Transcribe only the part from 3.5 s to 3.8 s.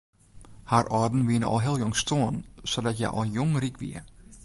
ryk